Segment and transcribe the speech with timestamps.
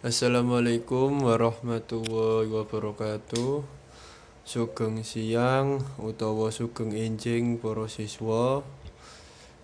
[0.00, 3.60] Assalamualaikum warahmatullahi wabarakatuh.
[4.48, 8.64] Sugeng siang utawa sugeng enjing para siswa.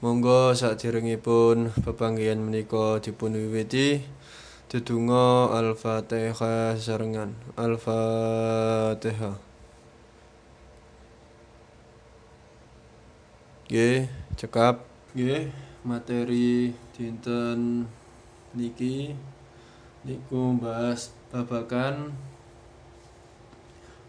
[0.05, 4.05] Monggo sadèrèngipun pepanggihan menika dipun wiwiti
[4.69, 7.33] dedonga Al-Fatihah sesarengan.
[7.57, 9.41] Al-Fatihah.
[13.73, 14.05] Nggih,
[14.37, 14.85] cekap.
[15.17, 15.49] Nggih,
[15.81, 17.89] materi dinten
[18.53, 19.17] niki
[20.07, 22.15] niku bahas babagan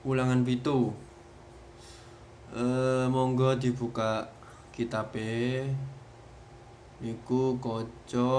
[0.05, 0.93] ulangan pitu.
[2.53, 2.63] E,
[3.09, 4.29] monggo dibuka
[4.69, 5.65] kitabe.
[7.02, 8.29] Niku kaca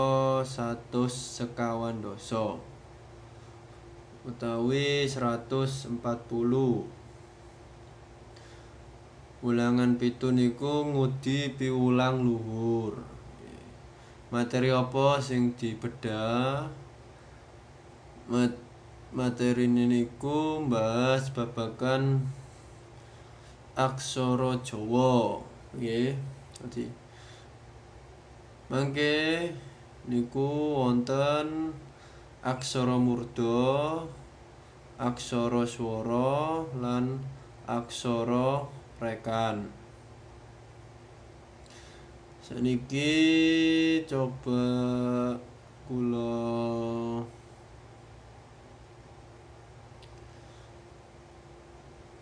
[0.46, 2.54] 100 sekawan dosa.
[4.22, 5.98] Utawi 140
[9.38, 13.02] ulangan pitu niku ngudi piulang luhur.
[14.30, 16.66] Materi apa sing dibedah
[18.28, 22.20] materi niku bahas babagan
[23.72, 25.40] aksara Jawa.
[25.72, 26.12] Nggih
[26.60, 26.84] dadi
[28.68, 29.48] mangke
[30.08, 31.72] niku wonten
[32.44, 34.04] aksara murda
[35.00, 37.16] aksara swara lan
[37.64, 38.64] aksara
[39.00, 39.72] rekan.
[42.44, 44.64] Saniki coba
[45.84, 47.37] kula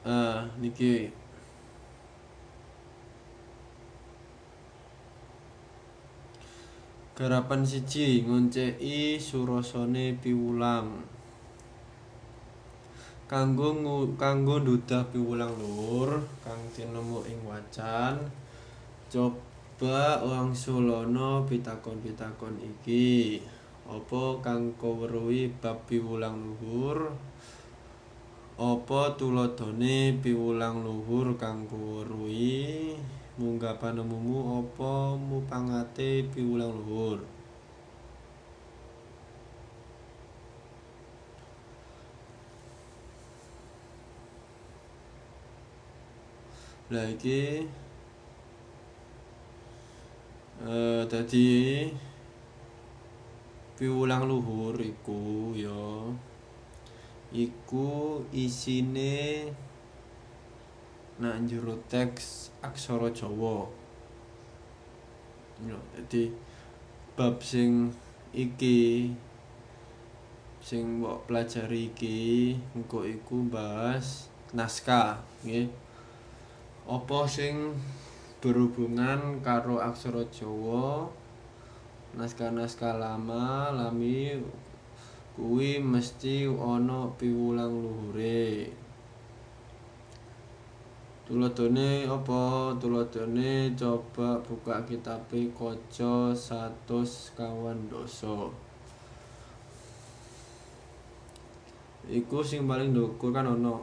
[0.07, 1.11] ah niki.
[7.17, 11.03] Garapan siji ngonceki surasane piwulang.
[13.27, 13.75] Kanggo
[14.15, 18.21] kanggo ndudah piwulang lur kang tinemu ing wacan
[19.11, 23.43] coba wangsulana pitakon-pitakon iki.
[23.89, 27.11] Apa kang kawruhi bab piwulang luhur
[28.57, 32.97] Apa tuladhane piwulang luhur kang kuweruhi?
[33.37, 37.21] Munggah panemumu apa mupangate piwulang luhur?
[46.89, 47.61] Lah iki
[50.65, 51.49] eh dadi
[53.77, 56.09] piwulang luhur iku ya
[57.35, 59.51] iku isine
[61.17, 63.67] nak jero teks aksara Jawa.
[65.65, 66.29] Ya, dadi
[67.17, 67.89] bab sing
[68.37, 69.09] iki
[70.61, 75.73] sing mbok pelajari iki engko iku bahas naskah, nggih.
[76.87, 77.75] Apa sing
[78.45, 81.09] berhubungan karo aksara Jawa?
[82.17, 84.41] Naskah-naskah lama, lami
[85.37, 88.73] kuwi mesti ana piwulang luhure.
[91.29, 92.73] Tuladhane apa?
[92.81, 98.49] Tuladhane coba buka kitab kaca 100 kawan dosa.
[102.09, 103.77] Iku sing paling ndukur kan ana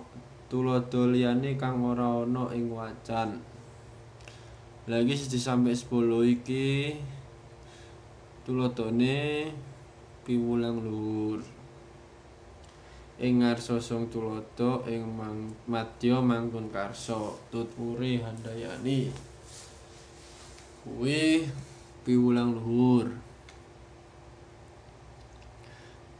[0.49, 3.37] tuladha liyane kang ora ana ing wacan.
[4.89, 6.97] Lagi 1 sampai 10 iki
[8.41, 9.51] tuladhane
[10.23, 11.39] piwulang luhur.
[13.19, 15.03] Ing ngarsa song tulodo ing
[15.69, 17.15] madya mangkon karsa
[17.51, 19.11] tutpuri handayani.
[20.83, 21.47] Kuwi
[22.03, 23.07] piwulang luhur.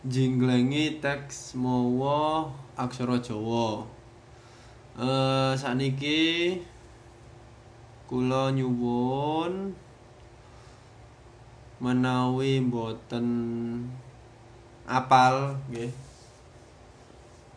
[0.03, 3.88] Jinglengi teks mawa aksara Jawa.
[5.00, 6.62] Eh sakniki
[8.06, 9.74] kula nyuwun
[11.84, 13.28] menawi mboten
[14.88, 15.92] apal nggih.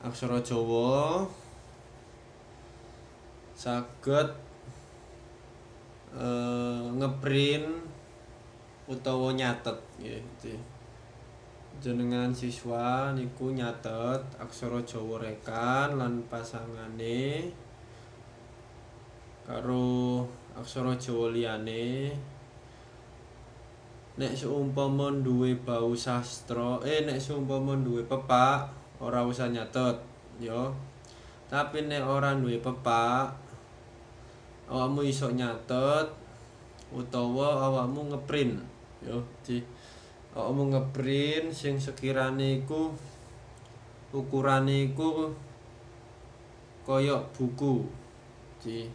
[0.03, 1.23] Aksara Jawa
[3.55, 4.29] saged
[6.17, 7.71] eh ngeprint
[8.91, 10.23] utawa nyatet nggih
[11.83, 17.53] jenengan siswa niku nyatet aksara Jawa rekan lan pasangane
[19.45, 20.25] karo
[20.57, 22.17] aksara Jawa liyane
[24.17, 28.69] nek seumpama duwe bau sastra eh nek seumpama duwe pepak
[29.01, 29.97] ora usah nyatet
[30.41, 30.73] ya
[31.53, 33.37] tapi nek ora duwe pepak
[34.73, 36.09] awakmu iso nyatet
[36.91, 38.57] utawa awakmu ngeprint
[39.05, 39.61] ya di
[40.33, 42.91] awakmu ngeprint sing sekirane iku
[44.17, 45.29] ukurane iku
[46.87, 47.83] kaya buku
[48.63, 48.87] di.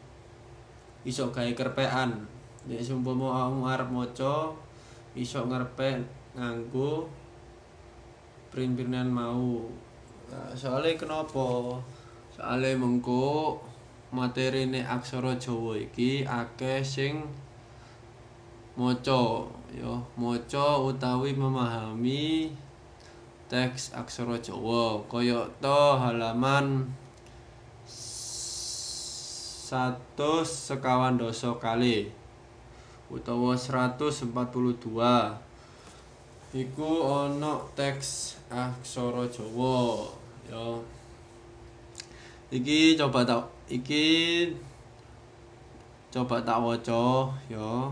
[1.04, 2.24] Iso gawe kerpekan.
[2.66, 4.56] Nek seumpama awakmu arep maca
[5.16, 6.04] iso ngerpek
[6.36, 7.08] nganggo
[8.52, 9.68] print-printan mau.
[10.32, 11.76] Nah, soalnya kenapa?
[12.32, 13.60] Soalnya mengko
[14.12, 17.24] materine aksara Jawa iki akeh sing
[18.76, 22.52] maca ya maca utawi memahami
[23.48, 26.92] teks aksara Jawa kaya to halaman
[27.88, 30.04] 100
[30.44, 32.12] sekawan doso kali
[33.12, 34.32] utawa 142
[36.56, 40.08] iku ana teks aksara Jawa
[40.48, 40.80] ya.
[42.52, 44.48] Iki coba tak iki
[46.12, 47.92] coba tak waca ya.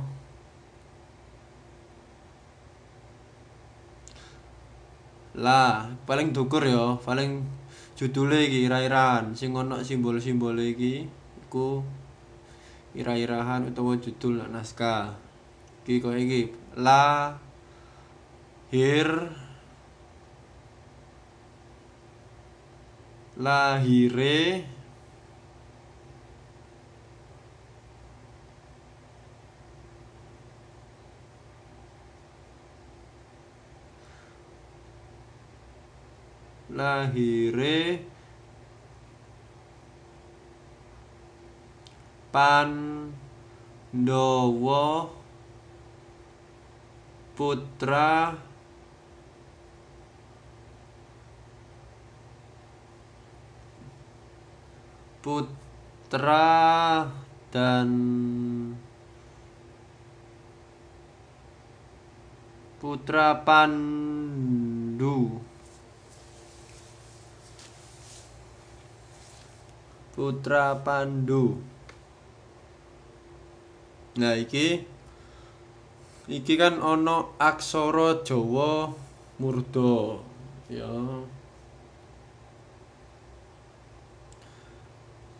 [5.40, 7.44] Lah paling dukur ya paling
[7.96, 11.08] judule iki ira-iraan sing ana simbol-simbol iki
[11.48, 11.84] iku
[12.98, 15.14] ira-irahan utawa judul naskah.
[15.90, 16.42] Iki kok iki?
[16.78, 17.34] La
[18.70, 19.10] hir
[23.40, 24.68] lahire
[36.70, 38.06] lahire
[42.30, 43.18] Pandhawa
[47.34, 48.38] putra
[55.24, 57.08] putra
[57.50, 57.90] dan
[62.80, 65.18] putra Pandu.
[70.16, 71.79] Putra Pandu
[74.20, 74.84] Nah iki
[76.28, 78.92] iki kan ana aksara Jawa
[79.40, 80.20] murda
[80.68, 81.24] ya.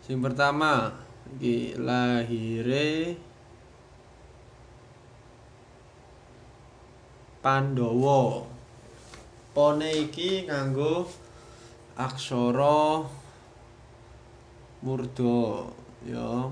[0.00, 0.96] Sing pertama
[1.36, 3.20] iki lahire
[7.44, 8.48] Pandhawa.
[9.52, 11.04] Pone iki nganggo
[12.00, 13.04] aksara
[14.80, 15.68] murda
[16.08, 16.48] ya.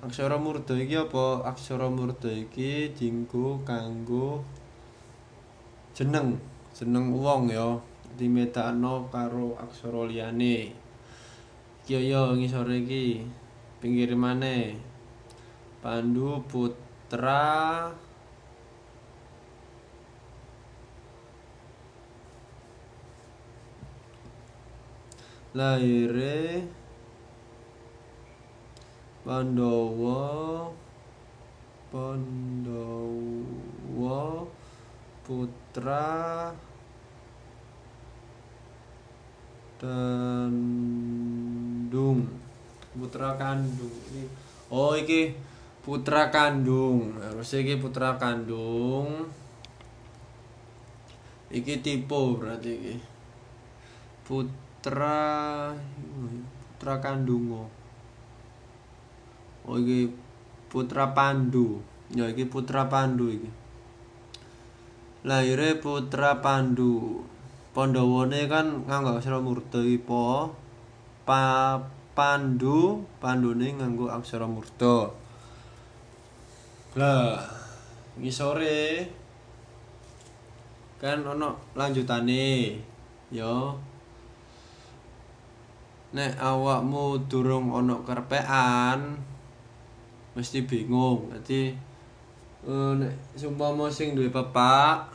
[0.00, 1.44] Aksara murda iki apa?
[1.44, 4.40] Aksara murda iki dienggo kanggo
[5.92, 6.40] jeneng,
[6.72, 7.76] jeneng wong ya.
[8.16, 10.72] Dimedakno karo aksara liyane.
[11.84, 13.28] Iki ya ngisore iki.
[13.76, 14.72] Pinggire maneh.
[15.84, 17.92] Pandu putra
[25.52, 26.79] lahire
[29.20, 30.72] Pandhawa
[31.92, 32.88] Pandhawa
[35.26, 36.48] putra
[39.80, 41.00] Dandung
[42.90, 43.96] putra kandung
[44.70, 45.34] oh iki
[45.80, 47.18] putra kandung.
[47.18, 49.26] Harus iki putra kandung.
[51.50, 52.94] Iki tipe berarti iki.
[54.22, 55.18] Putra
[56.78, 57.79] putra kandungo
[59.66, 60.12] oh iki
[60.70, 61.82] putra Pandu.
[62.14, 63.50] Ya iki putra Pandu iki.
[65.26, 67.24] Lahire putra Pandu.
[67.70, 70.54] Pandhawane kan nganggo aksara murda iki po
[71.22, 71.78] pa
[72.18, 75.14] Pandu Pandune nganggo aksara murda
[76.98, 77.38] lah
[78.18, 79.06] ngisore
[80.98, 82.76] kan ana lanjutane
[83.30, 83.70] ya.
[86.10, 89.22] Nek awakmu durung ana kerpekan
[90.40, 91.28] mesti bingung.
[91.28, 91.76] Dadi
[92.64, 95.12] uh, nek sumpama sing duwe pepak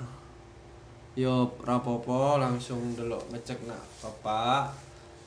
[1.17, 4.69] ya rapopo langsung delok ngecek nak pepak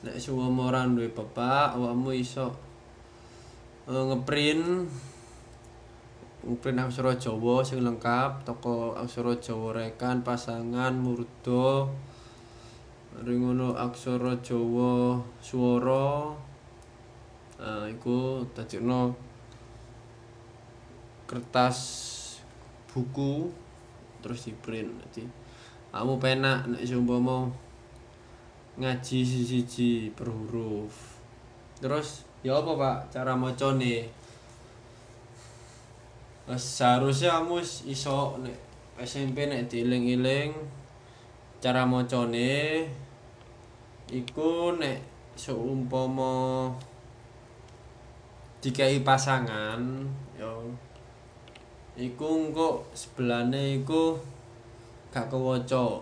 [0.07, 2.47] nek sumpama ora duwe pepak awakmu iso
[3.91, 4.87] uh, ngeprint.
[6.39, 11.83] Ngeprint aksara Jawa sing lengkap toko aksara Jawa rekan pasangan murda
[13.11, 16.31] Mari ngono aksara Jawa swara
[17.59, 19.11] nah iku dadekno
[21.29, 21.77] kertas
[22.89, 23.53] buku
[24.25, 24.89] terus di print.
[25.13, 25.29] Jadi
[25.93, 27.45] kamu penak nek seumpama
[28.81, 31.21] ngaji siji per huruf.
[31.77, 32.97] Terus ya apa pak?
[33.13, 34.09] Cara macane
[36.49, 38.57] seharusnya kamu iso nek
[38.97, 40.49] SMP nek dieling-eling
[41.61, 42.89] cara macane
[44.09, 44.97] iku nek
[45.37, 46.73] seumpama
[48.65, 49.77] dikai pasangan
[50.33, 50.49] ya
[51.99, 54.15] iku engko sebelane iku
[55.11, 55.99] gak kewaca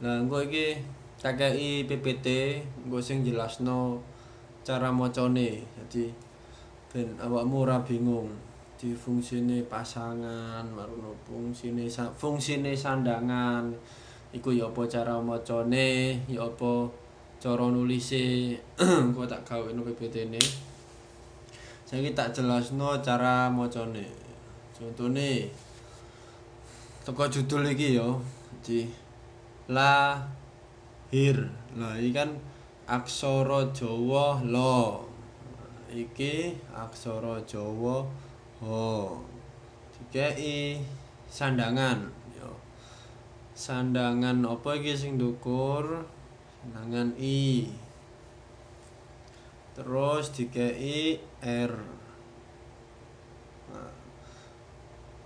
[0.00, 0.80] Lah engko iki
[1.20, 4.00] tak kei PPT engko sing jelasno
[4.64, 5.60] cara macane.
[5.76, 6.08] Jadi
[6.88, 8.32] ben awakmu ora bingung.
[8.80, 11.84] Di fungsine pasangan, marono fungsine
[12.16, 13.68] fungsine sandangan.
[14.32, 16.88] Iku ya apa cara macane, ya apa
[17.36, 18.56] cara nulise.
[19.04, 20.40] engko tak gaweno PPT-ne.
[21.84, 24.29] Saiki tak jelasno cara macane.
[24.80, 25.44] Contone
[27.04, 28.08] teko judul iki ya.
[28.64, 28.88] Jadi
[29.68, 31.36] lahir.
[31.76, 32.32] Lah iki kan
[32.88, 34.96] aksara Jawa la.
[35.92, 38.08] Iki aksara Jawa
[38.64, 39.12] ha.
[40.00, 40.80] Dikei
[41.28, 42.48] sandangan ya.
[43.52, 46.08] Sandangan apa iki sing ndukur?
[46.64, 47.68] Sandangan i.
[49.76, 52.00] Terus dikei r.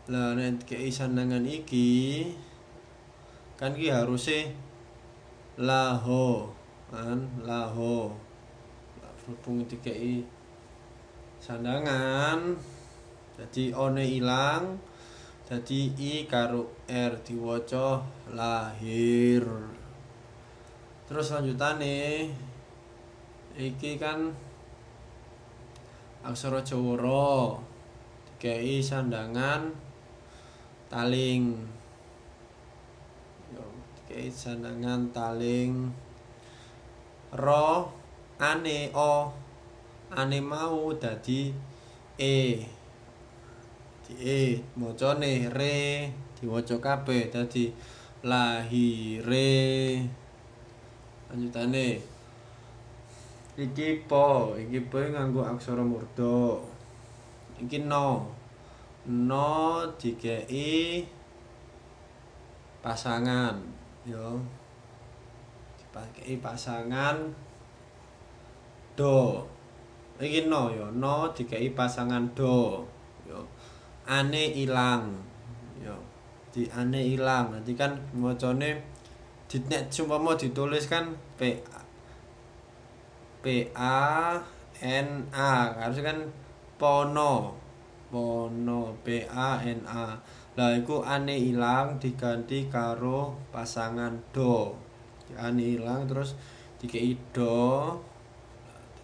[0.04, 2.28] Lah nek sandangan iki
[3.56, 4.52] kan ki haruse
[5.56, 6.52] laho
[6.92, 7.24] kan?
[7.40, 8.12] Laho.
[9.00, 10.20] Berhubung dikei
[11.40, 12.52] sandangan
[13.40, 14.76] jadi one ilang
[15.48, 18.04] jadi i karo r diwaca
[18.36, 19.48] lahir.
[21.08, 22.28] Terus lanjutane
[23.56, 24.28] iki kan
[26.20, 27.56] aksara Jawa
[28.28, 29.83] dikei sandangan
[30.88, 31.54] taling.
[33.56, 35.88] Oke, sandangan taling.
[37.34, 37.90] Ro
[38.38, 39.32] ane o.
[40.14, 41.50] Ane mau dadi
[42.20, 42.62] e.
[44.04, 44.40] Di e
[44.76, 46.10] macane re.
[46.36, 47.72] Diwaca kabeh dadi
[48.22, 49.52] lahire.
[51.32, 51.88] Lanjutane.
[53.54, 56.58] Iki po iki po nganggo aksara murda.
[57.58, 58.28] Iki no
[59.06, 61.04] no dikei
[62.84, 63.60] pasangan
[64.04, 64.40] yo.
[65.80, 67.16] Dipakai pasangan
[68.96, 69.44] do.
[70.20, 70.92] Iki no yo.
[70.92, 72.84] No dikai pasangan do
[73.24, 73.40] yo.
[74.04, 75.16] Ane ilang
[75.80, 75.96] yo.
[76.52, 77.56] Di ane ilang.
[77.56, 78.84] Nanti kan macane
[79.48, 81.56] di nek mau ditulis kan p
[83.40, 83.44] p
[83.76, 84.36] a
[84.80, 85.72] n a.
[85.76, 86.20] Harus kan
[86.80, 87.63] pono
[88.14, 90.06] pono p a n a
[90.54, 94.70] Lah iku ane ilang diganti karo pasangan do.
[95.34, 96.38] Ane ilang terus
[96.78, 97.90] dikei do.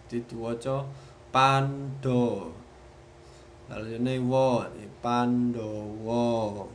[0.07, 0.87] Dadi diwaca
[1.27, 2.55] pando.
[3.67, 4.63] Lalu ini wo,
[5.03, 6.67] pandowo.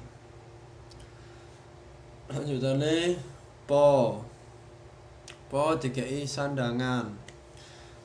[2.29, 3.17] Lanjutane
[3.65, 4.21] po.
[5.49, 7.17] Po dikei sandangan.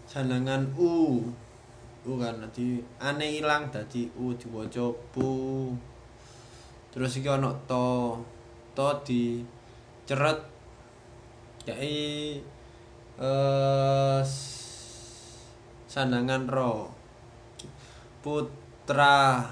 [0.08, 1.20] Sandangan u.
[2.02, 5.30] U kan dadi ane ilang dadi u diwaca pu.
[6.92, 8.18] terus iki ana to.
[8.74, 9.44] To di
[10.08, 10.40] ceret
[11.70, 12.42] yai
[13.22, 14.22] eh
[15.86, 16.90] sandangan ro.
[18.26, 19.46] Putra.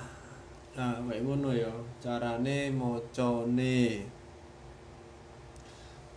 [0.74, 4.08] Nah kayak ngono ya carane macane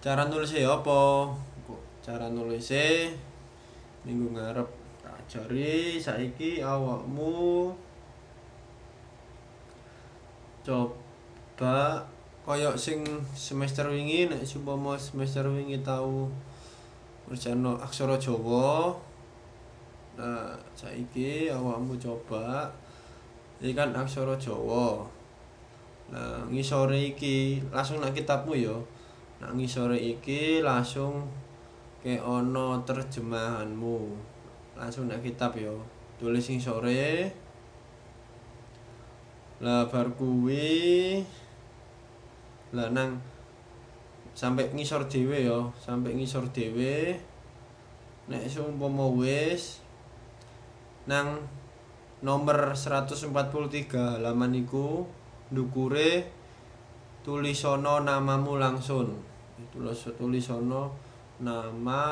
[0.03, 1.29] cara nulis ya apa?
[2.03, 2.73] Cara nulis
[4.03, 4.82] minggu ngarep
[5.29, 7.71] tak ajari saiki awakmu
[10.67, 11.03] coba
[11.63, 12.03] coba
[12.43, 13.07] koyo sing
[13.39, 16.27] semester wingi nek sumpama semester wingi tau
[17.31, 18.91] ngerjano aksara Jawa.
[20.19, 22.67] Nah saiki awakmu coba
[23.63, 25.07] iki kan aksara Jawa.
[26.11, 28.83] Nah ngisore iki langsung nak kitabmu yo
[29.39, 31.23] nak ngisore iki langsung
[32.03, 33.99] ke ono terjemahanmu
[34.77, 35.83] langsung nak kitab yo.
[36.17, 37.33] Tulis sing sore.
[39.61, 41.21] Lah bar kuwi.
[42.73, 43.21] Lah nang
[44.33, 47.21] sampai ngisor dhewe ya sampai ngisor dhewe.
[48.33, 49.85] Nek seumpama wis
[51.05, 51.43] nang
[52.23, 53.29] nomor 143
[53.93, 55.03] halaman iku
[55.51, 56.31] ndukure
[57.27, 59.21] tulisono namamu langsung.
[59.75, 60.95] Tulis tulisono
[61.43, 62.03] nama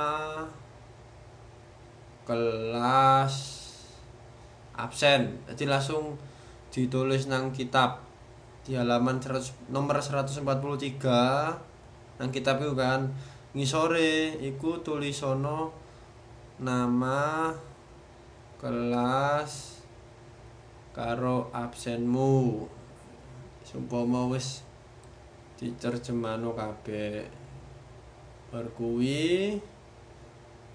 [2.25, 3.35] kelas
[4.77, 5.41] absen.
[5.49, 6.17] Jadi langsung
[6.71, 8.05] ditulis nang kitab
[8.65, 10.45] di halaman 100, nomor 143
[12.21, 13.09] nang kitab itu kan
[13.57, 15.73] ngisore iku tulisono
[16.61, 17.51] nama
[18.61, 19.81] kelas
[20.93, 22.69] karo absenmu.
[23.65, 24.63] Sumpama wis
[25.57, 27.25] diterjemahno kabeh.
[28.51, 29.57] Bar kuwi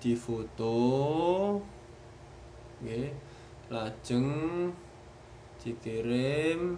[0.05, 0.77] difoto
[2.85, 3.09] nggih
[3.73, 4.29] lajeng
[5.57, 6.77] dikirim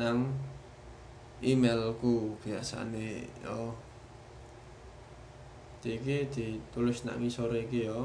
[0.00, 0.32] nang
[1.44, 3.76] emailku biasane yo
[5.84, 8.00] iki ditulis nang ngisore iki ya.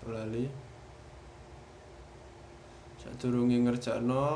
[0.00, 0.46] Aja lali.
[2.96, 4.26] Sadurunge ngerjakno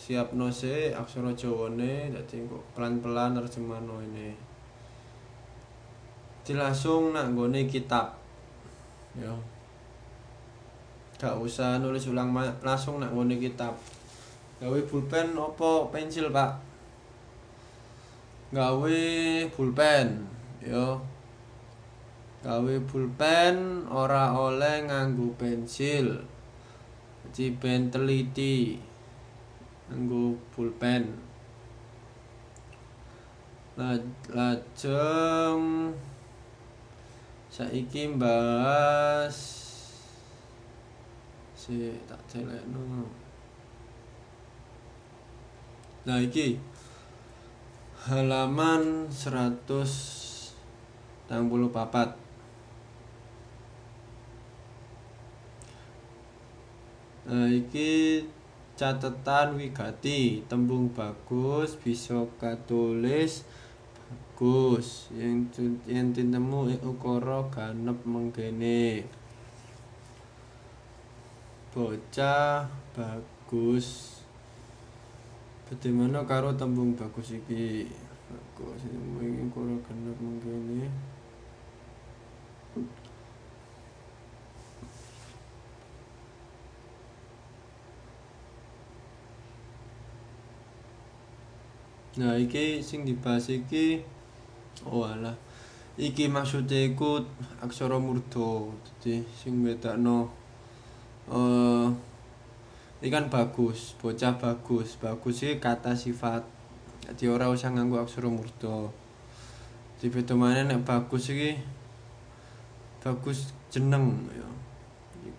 [0.00, 2.40] siapno sik aksara Jawane dadi
[2.74, 4.49] pelan-pelan nerjemahno ini.
[6.40, 8.16] Di langsung nak nggone kitab.
[9.14, 9.34] Ya.
[11.20, 12.32] Gak usah nulis ulang
[12.64, 13.76] langsung nak nggone kitab.
[14.60, 16.52] Gawe pulpen apa pensil, Pak?
[18.52, 19.00] Gawe
[19.52, 20.28] pulpen,
[20.60, 21.00] ya.
[22.40, 26.24] Gawe pulpen ora oleh nganggo pensil.
[27.24, 28.80] Dadi ben teliti
[29.88, 31.04] nganggo pulpen.
[34.32, 35.64] Lajeng
[37.50, 39.34] saiki bahas
[41.58, 43.10] sik tak celekno.
[46.06, 46.62] Nah iki
[48.06, 51.26] halaman 164.
[57.28, 58.24] Nah iki
[58.78, 63.44] catetan wigati tembung bagus bisa katulis
[64.40, 65.52] bagus yen
[65.84, 69.04] yen tinemu ukara ganep mengkene
[71.76, 72.64] bocah
[72.96, 74.16] bagus
[75.68, 77.86] Bagaimana karo tembung bagus iki?
[78.26, 80.90] Bagus iki karo genep mengkene.
[92.18, 94.02] Nah, iki sing dibahas iki
[94.86, 95.36] oh alah.
[96.00, 97.20] Iki maksude iku
[97.60, 98.70] aksara murda.
[98.84, 100.30] Dadi sing bedakno
[101.28, 101.88] eh
[103.00, 105.00] Iki kan bagus, bocah bagus.
[105.00, 106.44] Bagus iki kata sifat.
[107.00, 108.92] Dadi ora usah nganggo aksara murda.
[109.96, 111.56] Di beda maneh nek bagus iki
[113.00, 114.44] bagus jeneng ya.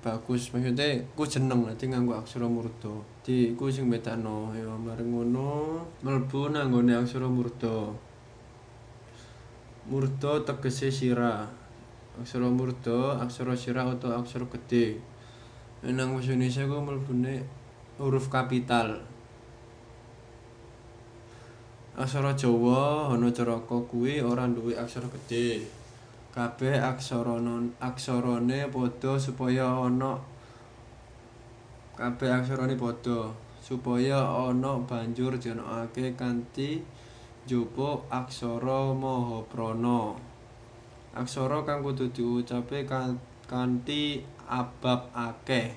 [0.01, 2.97] Bagus maksudnya ku jeneng dadi nganggo aksara murda.
[3.21, 7.93] Di iku sing bedakno ya bareng ngono mlebu nang nggone aksara murda.
[9.91, 11.51] Murda tegese sirah.
[12.15, 14.95] Aksara murda, aksara sirah utawa aksara gedhe.
[15.83, 17.43] nang basa Indonesia ku mlebune
[17.99, 19.03] huruf kapital.
[21.99, 25.67] Aksara Jawa ana caraka kuwi ora duwe aksara gedhe.
[26.31, 30.15] Kabeh aksara non aksarane padha supaya ana
[31.99, 33.27] kabeh aksarane padha
[33.59, 36.79] supaya ana banjur dianakake kanthi
[37.45, 40.13] njaba aksara mahaprana.
[41.11, 42.87] Aksara kang kudu diucape
[43.49, 45.75] kanthi abab akeh.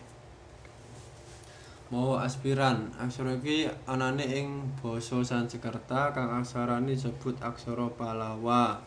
[1.90, 2.90] Mawa aspiran.
[2.98, 4.48] Aksara iki anane ing
[4.78, 8.78] basa Sanskerta kang aksarane disebut aksara Pallawa.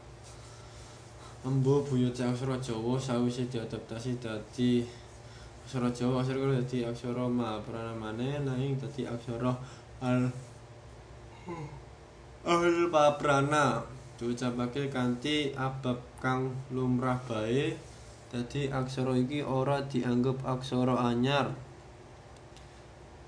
[1.45, 4.83] Embu buyute aksara Jawa sawise diadaptasi dadi
[5.63, 9.51] aksara Jawa aksara iki dadi aksara Mahaprana maneh nanging dadi aksara
[10.03, 10.31] al
[12.47, 13.83] al paprana
[14.15, 17.75] diucapake kanthi abab kang lumrah bae
[18.27, 21.47] Dadi aksara iki ora dianggep aksara anyar.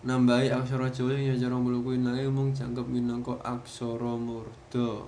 [0.03, 5.07] Nambahi aksara Jawa sing cara mluku nanging mung dianggep minangka aksara murda.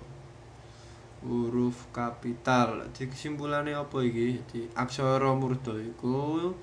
[1.28, 2.88] Huruf kapital.
[2.88, 4.40] Dadi kesimpulane apa iki?
[4.40, 6.56] Dadi aksara murda iku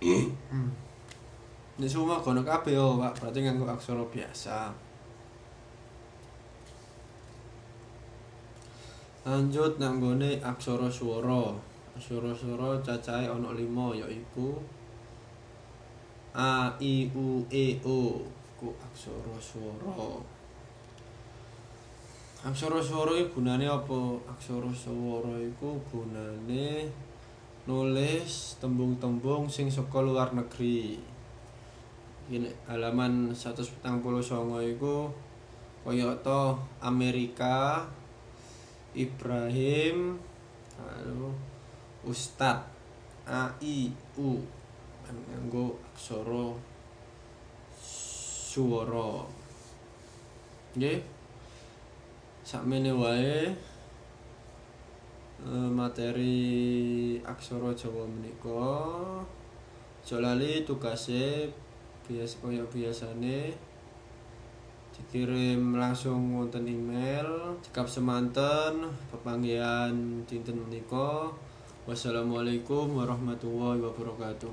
[0.00, 3.20] Ini semua kono kabeh oh, Pak.
[3.20, 4.72] Berarti nganggo aksara biasa.
[9.20, 11.52] Lanjut nang gone aksara swara.
[11.92, 14.56] Aksara swara cacahe ana 5 yaiku
[16.32, 18.24] A I U E O
[18.56, 20.24] ku aksara swara.
[22.40, 24.16] Aksara swara iki gunane apa?
[24.24, 26.88] Aksara swara iku gunane
[27.68, 30.96] nulis tembung-tembung sing saka luar negeri.
[32.32, 33.84] Ini halaman 149
[34.72, 35.12] iku
[35.84, 36.16] kaya
[36.80, 37.84] Amerika,
[38.94, 40.18] Ibrahim,
[40.78, 41.30] lalu
[42.06, 42.64] Ustad,
[43.26, 44.40] A I U
[45.10, 46.54] nganggo aksara
[47.76, 49.26] swara.
[50.78, 51.02] Nggih.
[52.46, 53.50] Sakmene wae
[55.40, 58.60] Eh, materi aksara Jawa menika
[60.04, 61.48] aja lali tugase
[62.04, 63.48] biasa kaya biasane
[65.00, 69.96] dikirim langsung wonten email cekap semanten pepanggihan
[70.28, 71.32] dinten menika.
[71.88, 74.52] Wassalamualaikum warahmatullahi wabarakatuh